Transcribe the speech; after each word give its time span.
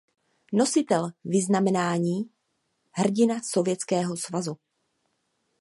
Nositel 0.53 1.11
vyznamenání 1.25 2.29
hrdina 2.91 3.35
Sovětského 3.43 4.17
Svazu. 4.17 4.57